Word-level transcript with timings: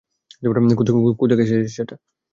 কোত্থেকে 1.19 1.43
এসেছে 1.45 1.81
এটা? 1.83 1.95